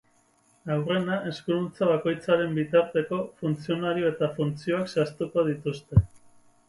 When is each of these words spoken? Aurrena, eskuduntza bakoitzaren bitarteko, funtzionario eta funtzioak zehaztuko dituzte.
Aurrena, 0.75 1.17
eskuduntza 1.31 1.89
bakoitzaren 1.91 2.57
bitarteko, 2.59 3.21
funtzionario 3.43 4.09
eta 4.17 4.31
funtzioak 4.39 4.93
zehaztuko 4.95 5.45
dituzte. 5.51 6.03